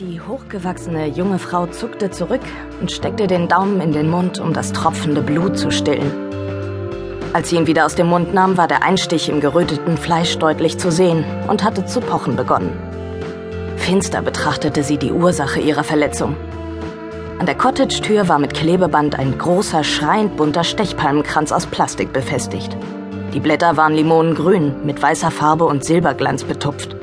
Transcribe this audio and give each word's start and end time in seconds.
Die 0.00 0.18
hochgewachsene 0.18 1.08
junge 1.08 1.38
Frau 1.38 1.66
zuckte 1.66 2.10
zurück 2.10 2.40
und 2.80 2.90
steckte 2.90 3.26
den 3.26 3.48
Daumen 3.48 3.82
in 3.82 3.92
den 3.92 4.08
Mund, 4.08 4.40
um 4.40 4.54
das 4.54 4.72
tropfende 4.72 5.20
Blut 5.20 5.58
zu 5.58 5.70
stillen. 5.70 6.10
Als 7.34 7.50
sie 7.50 7.56
ihn 7.56 7.66
wieder 7.66 7.84
aus 7.84 7.96
dem 7.96 8.06
Mund 8.06 8.32
nahm, 8.32 8.56
war 8.56 8.66
der 8.66 8.82
Einstich 8.82 9.28
im 9.28 9.42
geröteten 9.42 9.98
Fleisch 9.98 10.38
deutlich 10.38 10.78
zu 10.78 10.90
sehen 10.90 11.22
und 11.48 11.62
hatte 11.62 11.84
zu 11.84 12.00
pochen 12.00 12.34
begonnen. 12.34 12.72
Finster 13.76 14.22
betrachtete 14.22 14.84
sie 14.84 14.96
die 14.96 15.12
Ursache 15.12 15.60
ihrer 15.60 15.84
Verletzung. 15.84 16.34
An 17.38 17.44
der 17.44 17.56
Cottage-Tür 17.56 18.26
war 18.26 18.38
mit 18.38 18.54
Klebeband 18.54 19.18
ein 19.18 19.36
großer, 19.36 19.84
schreiend 19.84 20.34
bunter 20.38 20.64
Stechpalmenkranz 20.64 21.52
aus 21.52 21.66
Plastik 21.66 22.14
befestigt. 22.14 22.74
Die 23.34 23.40
Blätter 23.40 23.76
waren 23.76 23.92
limonengrün, 23.92 24.76
mit 24.82 25.02
weißer 25.02 25.30
Farbe 25.30 25.66
und 25.66 25.84
Silberglanz 25.84 26.44
betupft. 26.44 26.96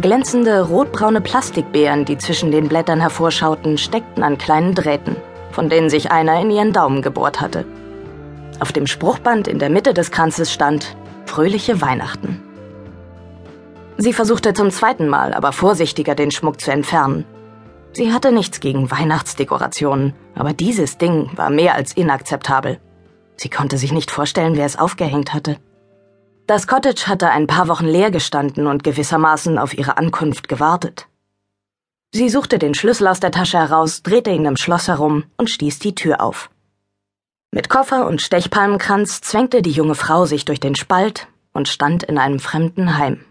Glänzende 0.00 0.60
rotbraune 0.60 1.20
Plastikbeeren, 1.20 2.04
die 2.04 2.18
zwischen 2.18 2.50
den 2.50 2.68
Blättern 2.68 3.00
hervorschauten, 3.00 3.78
steckten 3.78 4.24
an 4.24 4.38
kleinen 4.38 4.74
Drähten, 4.74 5.16
von 5.52 5.68
denen 5.68 5.88
sich 5.88 6.10
einer 6.10 6.40
in 6.40 6.50
ihren 6.50 6.72
Daumen 6.72 7.00
gebohrt 7.00 7.40
hatte. 7.40 7.64
Auf 8.58 8.72
dem 8.72 8.86
Spruchband 8.86 9.46
in 9.46 9.58
der 9.58 9.70
Mitte 9.70 9.94
des 9.94 10.10
Kranzes 10.10 10.52
stand 10.52 10.96
Fröhliche 11.26 11.80
Weihnachten. 11.80 12.42
Sie 13.96 14.12
versuchte 14.12 14.52
zum 14.52 14.70
zweiten 14.70 15.08
Mal, 15.08 15.32
aber 15.32 15.52
vorsichtiger 15.52 16.14
den 16.14 16.32
Schmuck 16.32 16.60
zu 16.60 16.72
entfernen. 16.72 17.24
Sie 17.92 18.12
hatte 18.12 18.32
nichts 18.32 18.58
gegen 18.58 18.90
Weihnachtsdekorationen, 18.90 20.14
aber 20.34 20.52
dieses 20.52 20.98
Ding 20.98 21.30
war 21.36 21.50
mehr 21.50 21.76
als 21.76 21.92
inakzeptabel. 21.92 22.80
Sie 23.36 23.48
konnte 23.48 23.78
sich 23.78 23.92
nicht 23.92 24.10
vorstellen, 24.10 24.56
wer 24.56 24.66
es 24.66 24.78
aufgehängt 24.78 25.32
hatte. 25.32 25.56
Das 26.46 26.66
Cottage 26.66 27.06
hatte 27.06 27.30
ein 27.30 27.46
paar 27.46 27.68
Wochen 27.68 27.86
leer 27.86 28.10
gestanden 28.10 28.66
und 28.66 28.84
gewissermaßen 28.84 29.58
auf 29.58 29.72
ihre 29.72 29.96
Ankunft 29.96 30.46
gewartet. 30.46 31.06
Sie 32.12 32.28
suchte 32.28 32.58
den 32.58 32.74
Schlüssel 32.74 33.08
aus 33.08 33.18
der 33.18 33.30
Tasche 33.30 33.58
heraus, 33.58 34.02
drehte 34.02 34.30
ihn 34.30 34.44
im 34.44 34.56
Schloss 34.56 34.88
herum 34.88 35.24
und 35.38 35.48
stieß 35.48 35.78
die 35.78 35.94
Tür 35.94 36.20
auf. 36.20 36.50
Mit 37.50 37.70
Koffer 37.70 38.06
und 38.06 38.20
Stechpalmenkranz 38.20 39.22
zwängte 39.22 39.62
die 39.62 39.70
junge 39.70 39.94
Frau 39.94 40.26
sich 40.26 40.44
durch 40.44 40.60
den 40.60 40.74
Spalt 40.74 41.28
und 41.52 41.66
stand 41.66 42.02
in 42.02 42.18
einem 42.18 42.40
fremden 42.40 42.98
Heim, 42.98 43.24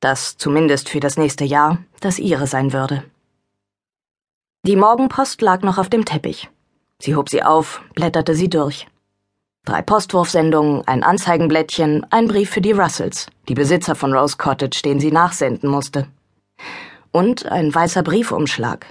das 0.00 0.36
zumindest 0.36 0.88
für 0.88 1.00
das 1.00 1.16
nächste 1.16 1.44
Jahr 1.44 1.78
das 2.00 2.18
ihre 2.18 2.46
sein 2.46 2.72
würde. 2.72 3.02
Die 4.64 4.76
Morgenpost 4.76 5.42
lag 5.42 5.62
noch 5.62 5.78
auf 5.78 5.88
dem 5.88 6.04
Teppich. 6.04 6.50
Sie 7.00 7.16
hob 7.16 7.28
sie 7.28 7.42
auf, 7.42 7.82
blätterte 7.94 8.34
sie 8.34 8.48
durch. 8.48 8.86
Drei 9.64 9.80
Postwurfsendungen, 9.80 10.86
ein 10.86 11.02
Anzeigenblättchen, 11.02 12.06
ein 12.10 12.28
Brief 12.28 12.50
für 12.50 12.60
die 12.60 12.72
Russells, 12.72 13.28
die 13.48 13.54
Besitzer 13.54 13.94
von 13.94 14.12
Rose 14.12 14.36
Cottage, 14.36 14.82
den 14.84 15.00
sie 15.00 15.10
nachsenden 15.10 15.70
musste. 15.70 16.06
Und 17.12 17.46
ein 17.46 17.74
weißer 17.74 18.02
Briefumschlag, 18.02 18.84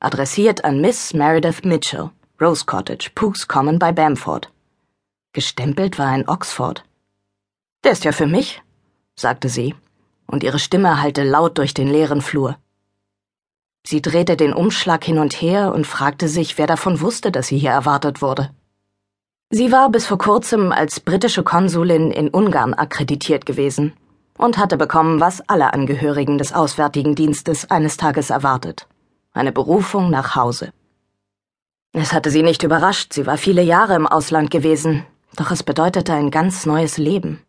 adressiert 0.00 0.64
an 0.64 0.80
Miss 0.80 1.14
Meredith 1.14 1.62
Mitchell, 1.62 2.10
Rose 2.40 2.64
Cottage, 2.66 3.10
Pooks 3.14 3.46
Common 3.46 3.78
bei 3.78 3.92
Bamford. 3.92 4.50
Gestempelt 5.32 5.96
war 5.96 6.08
ein 6.08 6.28
Oxford. 6.28 6.82
Der 7.84 7.92
ist 7.92 8.04
ja 8.04 8.10
für 8.10 8.26
mich, 8.26 8.60
sagte 9.14 9.48
sie, 9.48 9.76
und 10.26 10.42
ihre 10.42 10.58
Stimme 10.58 11.00
hallte 11.00 11.22
laut 11.22 11.56
durch 11.56 11.72
den 11.72 11.86
leeren 11.86 12.20
Flur. 12.20 12.56
Sie 13.86 14.02
drehte 14.02 14.36
den 14.36 14.52
Umschlag 14.52 15.04
hin 15.04 15.18
und 15.18 15.40
her 15.40 15.72
und 15.72 15.86
fragte 15.86 16.26
sich, 16.26 16.58
wer 16.58 16.66
davon 16.66 17.00
wusste, 17.00 17.30
dass 17.30 17.46
sie 17.46 17.58
hier 17.58 17.70
erwartet 17.70 18.22
wurde. 18.22 18.50
Sie 19.50 19.70
war 19.70 19.90
bis 19.90 20.06
vor 20.06 20.18
kurzem 20.18 20.72
als 20.72 20.98
britische 20.98 21.44
Konsulin 21.44 22.10
in 22.10 22.30
Ungarn 22.30 22.74
akkreditiert 22.74 23.46
gewesen 23.46 23.92
und 24.36 24.58
hatte 24.58 24.76
bekommen, 24.76 25.20
was 25.20 25.40
alle 25.48 25.72
Angehörigen 25.72 26.36
des 26.36 26.52
Auswärtigen 26.52 27.14
Dienstes 27.14 27.70
eines 27.70 27.96
Tages 27.96 28.30
erwartet. 28.30 28.88
Eine 29.32 29.52
Berufung 29.52 30.10
nach 30.10 30.34
Hause. 30.34 30.72
Es 31.92 32.12
hatte 32.12 32.30
sie 32.30 32.42
nicht 32.42 32.64
überrascht, 32.64 33.12
sie 33.12 33.24
war 33.24 33.38
viele 33.38 33.62
Jahre 33.62 33.94
im 33.94 34.08
Ausland 34.08 34.50
gewesen, 34.50 35.06
doch 35.36 35.52
es 35.52 35.62
bedeutete 35.62 36.12
ein 36.12 36.32
ganz 36.32 36.66
neues 36.66 36.98
Leben. 36.98 37.40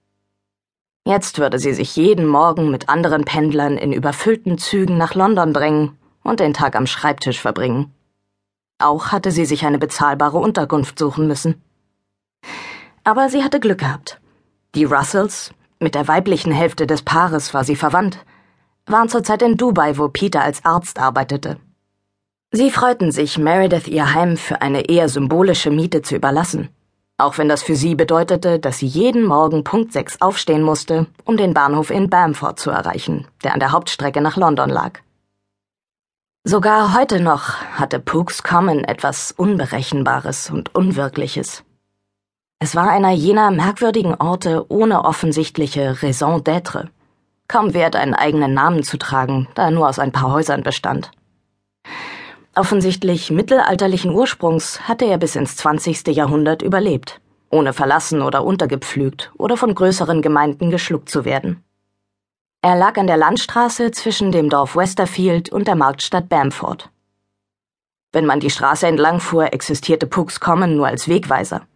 Jetzt 1.03 1.39
würde 1.39 1.57
sie 1.57 1.73
sich 1.73 1.95
jeden 1.95 2.27
Morgen 2.27 2.69
mit 2.69 2.89
anderen 2.89 3.25
Pendlern 3.25 3.75
in 3.75 3.91
überfüllten 3.91 4.59
Zügen 4.59 4.97
nach 4.97 5.15
London 5.15 5.51
drängen 5.51 5.97
und 6.23 6.41
den 6.41 6.53
Tag 6.53 6.75
am 6.75 6.85
Schreibtisch 6.85 7.41
verbringen. 7.41 7.91
Auch 8.77 9.07
hatte 9.07 9.31
sie 9.31 9.45
sich 9.45 9.65
eine 9.65 9.79
bezahlbare 9.79 10.37
Unterkunft 10.37 10.99
suchen 10.99 11.27
müssen. 11.27 11.63
Aber 13.07 13.29
sie 13.29 13.41
hatte 13.41 13.61
Glück 13.61 13.77
gehabt. 13.77 14.19
Die 14.75 14.83
Russells, 14.83 15.53
mit 15.79 15.95
der 15.95 16.09
weiblichen 16.09 16.51
Hälfte 16.51 16.85
des 16.85 17.03
Paares 17.03 17.53
war 17.53 17.63
sie 17.63 17.77
verwandt, 17.77 18.17
waren 18.85 19.07
zurzeit 19.07 19.41
in 19.43 19.55
Dubai, 19.55 19.97
wo 19.97 20.09
Peter 20.09 20.41
als 20.41 20.65
Arzt 20.65 20.99
arbeitete. 20.99 21.55
Sie 22.51 22.69
freuten 22.69 23.13
sich, 23.13 23.37
Meredith 23.37 23.87
ihr 23.87 24.13
Heim 24.13 24.35
für 24.35 24.61
eine 24.61 24.89
eher 24.89 25.07
symbolische 25.07 25.71
Miete 25.71 26.01
zu 26.01 26.17
überlassen, 26.17 26.67
auch 27.17 27.37
wenn 27.37 27.47
das 27.47 27.63
für 27.63 27.77
sie 27.77 27.95
bedeutete, 27.95 28.59
dass 28.59 28.79
sie 28.79 28.87
jeden 28.87 29.23
Morgen 29.23 29.63
Punkt 29.63 29.93
sechs 29.93 30.19
aufstehen 30.19 30.61
musste, 30.61 31.07
um 31.23 31.37
den 31.37 31.53
Bahnhof 31.53 31.91
in 31.91 32.09
Bamford 32.09 32.59
zu 32.59 32.71
erreichen, 32.71 33.25
der 33.41 33.53
an 33.53 33.61
der 33.61 33.71
Hauptstrecke 33.71 34.19
nach 34.19 34.35
London 34.35 34.69
lag. 34.69 34.99
Sogar 36.43 36.93
heute 36.93 37.21
noch 37.21 37.53
hatte 37.71 38.01
Pooks 38.01 38.43
Common 38.43 38.83
etwas 38.83 39.31
Unberechenbares 39.31 40.49
und 40.49 40.75
Unwirkliches. 40.75 41.63
Es 42.59 42.75
war 42.75 42.89
einer 42.89 43.11
jener 43.11 43.51
merkwürdigen 43.51 44.15
Orte 44.15 44.65
ohne 44.69 45.05
offensichtliche 45.05 46.01
Raison 46.01 46.41
d'être. 46.41 46.87
Kaum 47.47 47.75
wert, 47.75 47.95
einen 47.95 48.15
eigenen 48.15 48.53
Namen 48.55 48.81
zu 48.81 48.97
tragen, 48.97 49.47
da 49.53 49.65
er 49.65 49.71
nur 49.71 49.87
aus 49.87 49.99
ein 49.99 50.11
paar 50.11 50.31
Häusern 50.31 50.63
bestand. 50.63 51.11
Offensichtlich 52.55 53.29
mittelalterlichen 53.29 54.11
Ursprungs 54.11 54.87
hatte 54.87 55.05
er 55.05 55.19
bis 55.19 55.35
ins 55.35 55.55
20. 55.57 56.07
Jahrhundert 56.07 56.63
überlebt, 56.63 57.21
ohne 57.51 57.73
verlassen 57.73 58.23
oder 58.23 58.43
untergepflügt 58.43 59.31
oder 59.37 59.55
von 59.55 59.75
größeren 59.75 60.23
Gemeinden 60.23 60.71
geschluckt 60.71 61.09
zu 61.09 61.25
werden. 61.25 61.63
Er 62.63 62.75
lag 62.75 62.97
an 62.97 63.05
der 63.05 63.17
Landstraße 63.17 63.91
zwischen 63.91 64.31
dem 64.31 64.49
Dorf 64.49 64.75
Westerfield 64.75 65.51
und 65.51 65.67
der 65.67 65.75
Marktstadt 65.75 66.27
Bamford. 66.27 66.89
Wenn 68.11 68.25
man 68.25 68.39
die 68.39 68.49
Straße 68.49 68.87
entlang 68.87 69.19
fuhr, 69.19 69.53
existierte 69.53 70.07
Pooks 70.07 70.39
Common 70.39 70.75
nur 70.75 70.87
als 70.87 71.07
Wegweiser 71.07 71.67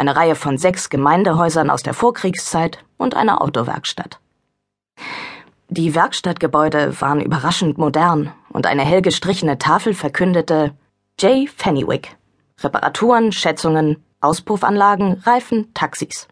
eine 0.00 0.16
Reihe 0.16 0.34
von 0.34 0.56
sechs 0.56 0.88
Gemeindehäusern 0.88 1.68
aus 1.68 1.82
der 1.82 1.92
Vorkriegszeit 1.92 2.82
und 2.96 3.14
einer 3.14 3.42
Autowerkstatt. 3.42 4.18
Die 5.68 5.94
Werkstattgebäude 5.94 6.98
waren 7.02 7.20
überraschend 7.20 7.76
modern 7.76 8.32
und 8.48 8.66
eine 8.66 8.82
hell 8.82 9.02
gestrichene 9.02 9.58
Tafel 9.58 9.92
verkündete 9.92 10.72
J. 11.18 11.48
Fennywick. 11.50 12.16
Reparaturen, 12.60 13.30
Schätzungen, 13.30 14.02
Auspuffanlagen, 14.22 15.22
Reifen, 15.24 15.72
Taxis. 15.74 16.28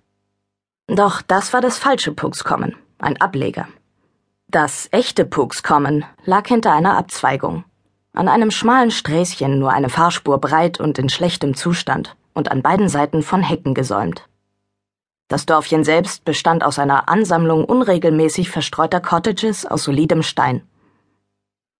Doch 0.86 1.20
das 1.20 1.52
war 1.52 1.60
das 1.60 1.78
falsche 1.78 2.12
Puxkommen, 2.12 2.74
ein 2.98 3.20
Ableger. 3.20 3.68
Das 4.48 4.88
echte 4.92 5.26
Puxkommen 5.26 6.06
lag 6.24 6.48
hinter 6.48 6.72
einer 6.72 6.96
Abzweigung. 6.96 7.64
An 8.12 8.28
einem 8.28 8.50
schmalen 8.50 8.90
Sträßchen 8.90 9.58
nur 9.58 9.72
eine 9.72 9.88
Fahrspur 9.88 10.38
breit 10.38 10.80
und 10.80 10.98
in 10.98 11.08
schlechtem 11.08 11.54
Zustand 11.54 12.16
und 12.34 12.50
an 12.50 12.62
beiden 12.62 12.88
Seiten 12.88 13.22
von 13.22 13.42
Hecken 13.42 13.74
gesäumt. 13.74 14.28
Das 15.28 15.44
Dörfchen 15.44 15.84
selbst 15.84 16.24
bestand 16.24 16.64
aus 16.64 16.78
einer 16.78 17.08
Ansammlung 17.08 17.64
unregelmäßig 17.64 18.50
verstreuter 18.50 19.00
Cottages 19.00 19.66
aus 19.66 19.84
solidem 19.84 20.22
Stein. 20.22 20.62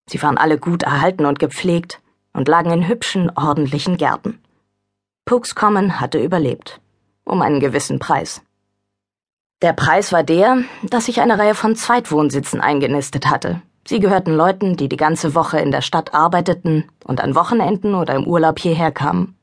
Sie 0.09 0.22
waren 0.22 0.39
alle 0.39 0.59
gut 0.59 0.83
erhalten 0.83 1.25
und 1.25 1.39
gepflegt 1.39 2.00
und 2.34 2.47
lagen 2.47 2.71
in 2.71 2.89
hübschen, 2.89 3.31
ordentlichen 3.34 3.97
Gärten. 3.97 4.39
Pooks 5.25 5.55
Common 5.55 6.00
hatte 6.00 6.22
überlebt. 6.22 6.81
Um 7.25 7.43
einen 7.43 7.60
gewissen 7.60 7.99
Preis. 7.99 8.43
Der 9.60 9.72
Preis 9.72 10.12
war 10.12 10.22
der, 10.22 10.62
dass 10.83 11.06
sich 11.06 11.21
eine 11.21 11.39
Reihe 11.39 11.55
von 11.55 11.75
Zweitwohnsitzen 11.75 12.60
eingenistet 12.60 13.28
hatte. 13.28 13.60
Sie 13.88 14.00
gehörten 14.00 14.37
Leuten, 14.37 14.76
die 14.76 14.91
die 14.91 14.99
ganze 14.99 15.34
Woche 15.34 15.60
in 15.60 15.71
der 15.71 15.80
Stadt 15.80 16.12
arbeiteten 16.12 16.84
und 17.04 17.22
an 17.22 17.34
Wochenenden 17.34 17.95
oder 17.95 18.16
im 18.16 18.27
Urlaub 18.27 18.59
hierher 18.59 18.92
kamen. 18.92 19.34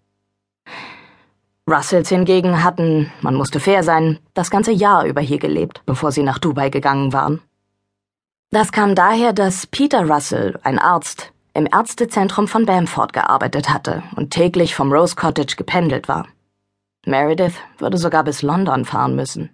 Russells 1.67 2.09
hingegen 2.09 2.63
hatten, 2.63 3.11
man 3.21 3.33
musste 3.33 3.59
fair 3.59 3.81
sein, 3.81 4.19
das 4.35 4.51
ganze 4.51 4.71
Jahr 4.71 5.05
über 5.05 5.19
hier 5.19 5.39
gelebt, 5.39 5.81
bevor 5.87 6.11
sie 6.11 6.21
nach 6.21 6.37
Dubai 6.37 6.69
gegangen 6.69 7.11
waren. 7.11 7.41
Das 8.51 8.71
kam 8.71 8.93
daher, 8.93 9.33
dass 9.33 9.65
Peter 9.65 10.07
Russell, 10.07 10.59
ein 10.61 10.77
Arzt, 10.77 11.31
im 11.55 11.65
Ärztezentrum 11.65 12.47
von 12.47 12.67
Bamford 12.67 13.13
gearbeitet 13.13 13.73
hatte 13.73 14.03
und 14.15 14.29
täglich 14.29 14.75
vom 14.75 14.93
Rose 14.93 15.15
Cottage 15.15 15.55
gependelt 15.55 16.07
war. 16.07 16.27
Meredith 17.07 17.55
würde 17.79 17.97
sogar 17.97 18.23
bis 18.23 18.43
London 18.43 18.85
fahren 18.85 19.15
müssen. 19.15 19.49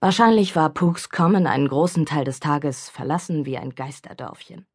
Wahrscheinlich 0.00 0.54
war 0.54 0.70
Pooks 0.70 1.10
Common 1.10 1.48
einen 1.48 1.66
großen 1.66 2.06
Teil 2.06 2.24
des 2.24 2.38
Tages 2.38 2.88
verlassen 2.88 3.46
wie 3.46 3.58
ein 3.58 3.74
Geisterdörfchen. 3.74 4.67